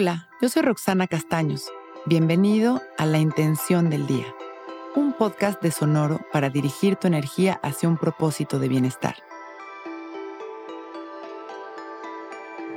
[0.00, 1.70] Hola, yo soy Roxana Castaños.
[2.06, 4.24] Bienvenido a La Intención del Día,
[4.96, 9.16] un podcast de Sonoro para dirigir tu energía hacia un propósito de bienestar.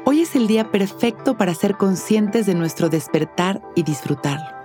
[0.03, 4.57] Hoy es el día perfecto para ser conscientes de nuestro despertar y disfrutarlo.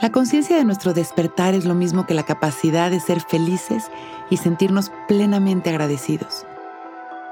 [0.00, 3.90] La conciencia de nuestro despertar es lo mismo que la capacidad de ser felices
[4.30, 6.46] y sentirnos plenamente agradecidos.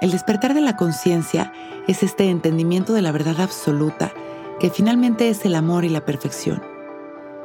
[0.03, 1.53] El despertar de la conciencia
[1.87, 4.13] es este entendimiento de la verdad absoluta,
[4.59, 6.61] que finalmente es el amor y la perfección.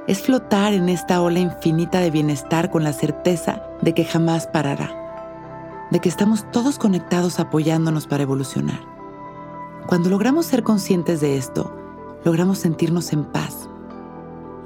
[0.07, 4.89] Es flotar en esta ola infinita de bienestar con la certeza de que jamás parará,
[5.91, 8.79] de que estamos todos conectados apoyándonos para evolucionar.
[9.85, 11.77] Cuando logramos ser conscientes de esto,
[12.25, 13.69] logramos sentirnos en paz,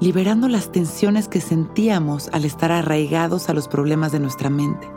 [0.00, 4.88] liberando las tensiones que sentíamos al estar arraigados a los problemas de nuestra mente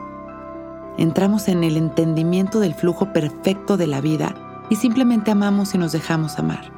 [0.98, 4.35] entramos en el entendimiento del flujo perfecto de la vida
[4.70, 6.71] y simplemente amamos y nos dejamos amar.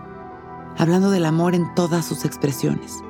[0.77, 3.03] Hablando del amor en todas sus expresiones.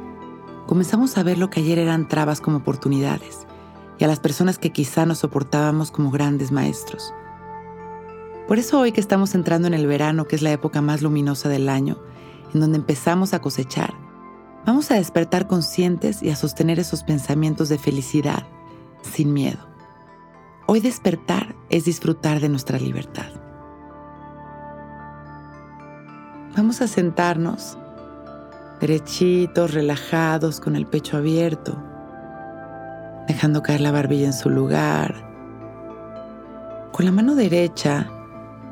[0.66, 3.48] Comenzamos a ver lo que ayer eran trabas como oportunidades
[3.98, 7.14] y a las personas que quizá nos soportábamos como grandes maestros.
[8.48, 11.50] Por eso hoy que estamos entrando en el verano, que es la época más luminosa
[11.50, 11.98] del año,
[12.54, 13.94] en donde empezamos a cosechar,
[14.66, 18.46] vamos a despertar conscientes y a sostener esos pensamientos de felicidad
[19.02, 19.77] sin miedo.
[20.70, 23.32] Hoy despertar es disfrutar de nuestra libertad.
[26.58, 27.78] Vamos a sentarnos
[28.82, 31.82] derechitos, relajados, con el pecho abierto,
[33.30, 35.16] dejando caer la barbilla en su lugar,
[36.92, 38.12] con la mano derecha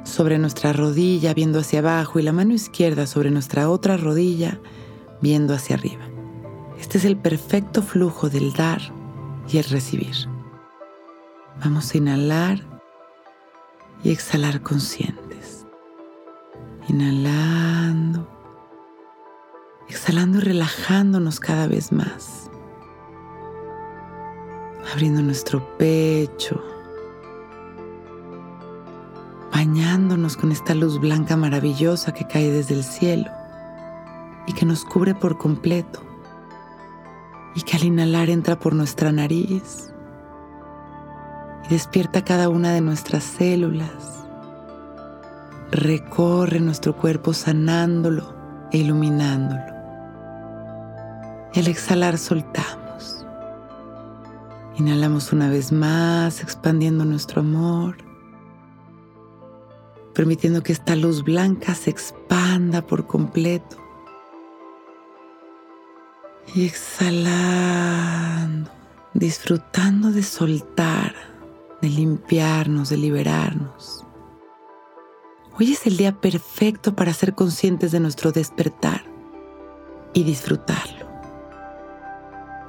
[0.03, 4.59] sobre nuestra rodilla viendo hacia abajo y la mano izquierda sobre nuestra otra rodilla
[5.21, 6.03] viendo hacia arriba.
[6.77, 8.81] Este es el perfecto flujo del dar
[9.47, 10.34] y el recibir.
[11.63, 12.59] Vamos a inhalar
[14.03, 15.65] y exhalar conscientes.
[16.87, 18.27] Inhalando,
[19.87, 22.49] exhalando y relajándonos cada vez más.
[24.91, 26.61] Abriendo nuestro pecho,
[29.51, 33.31] bañándonos con esta luz blanca maravillosa que cae desde el cielo
[34.45, 36.01] y que nos cubre por completo
[37.55, 39.94] y que al inhalar entra por nuestra nariz
[41.65, 43.89] y despierta cada una de nuestras células.
[45.71, 48.35] Recorre nuestro cuerpo sanándolo
[48.71, 49.63] e iluminándolo.
[51.53, 53.25] Y al exhalar soltamos.
[54.77, 57.97] Inhalamos una vez más, expandiendo nuestro amor,
[60.13, 63.77] permitiendo que esta luz blanca se expanda por completo.
[66.53, 67.39] Y exhalando,
[69.13, 71.34] disfrutando de soltar
[71.81, 74.05] de limpiarnos, de liberarnos.
[75.57, 79.03] Hoy es el día perfecto para ser conscientes de nuestro despertar
[80.13, 81.05] y disfrutarlo.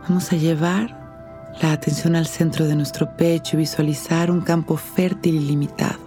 [0.09, 5.37] Vamos a llevar la atención al centro de nuestro pecho y visualizar un campo fértil
[5.37, 5.99] y limitado.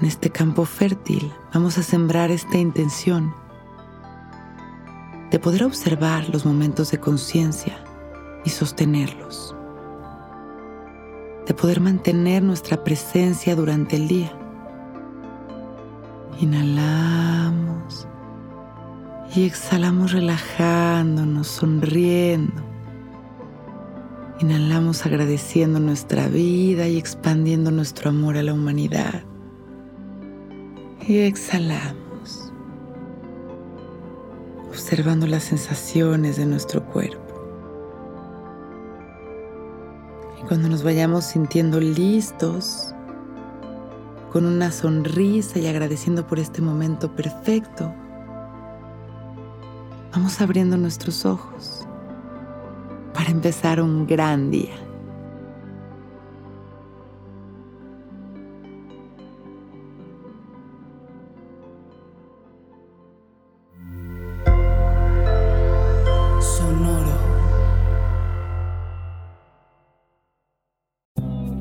[0.00, 3.34] En este campo fértil vamos a sembrar esta intención
[5.30, 7.82] de poder observar los momentos de conciencia
[8.44, 9.54] y sostenerlos
[11.46, 14.32] de poder mantener nuestra presencia durante el día.
[16.40, 18.08] Inhalamos
[19.34, 22.62] y exhalamos relajándonos, sonriendo.
[24.40, 29.22] Inhalamos agradeciendo nuestra vida y expandiendo nuestro amor a la humanidad.
[31.06, 32.52] Y exhalamos,
[34.68, 37.21] observando las sensaciones de nuestro cuerpo.
[40.48, 42.94] Cuando nos vayamos sintiendo listos,
[44.32, 47.92] con una sonrisa y agradeciendo por este momento perfecto,
[50.12, 51.86] vamos abriendo nuestros ojos
[53.12, 54.91] para empezar un gran día.